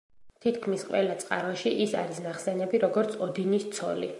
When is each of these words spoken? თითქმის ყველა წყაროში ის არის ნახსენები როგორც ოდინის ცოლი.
თითქმის 0.45 0.85
ყველა 0.87 1.17
წყაროში 1.23 1.75
ის 1.85 1.93
არის 2.01 2.23
ნახსენები 2.29 2.81
როგორც 2.85 3.17
ოდინის 3.27 3.69
ცოლი. 3.79 4.09